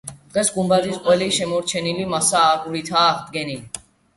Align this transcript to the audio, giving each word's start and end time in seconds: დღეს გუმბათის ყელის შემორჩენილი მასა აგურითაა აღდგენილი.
დღეს 0.35 0.47
გუმბათის 0.53 0.95
ყელის 1.07 1.35
შემორჩენილი 1.39 2.09
მასა 2.15 2.43
აგურითაა 2.57 3.05
აღდგენილი. 3.13 3.63